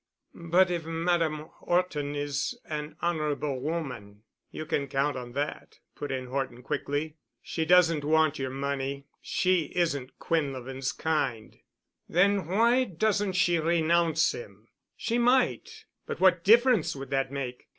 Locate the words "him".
14.31-14.69